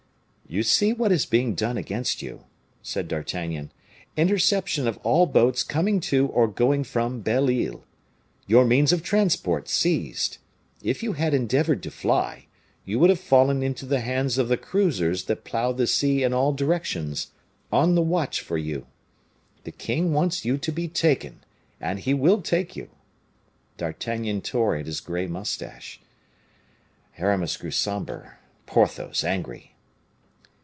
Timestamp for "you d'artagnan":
22.75-24.41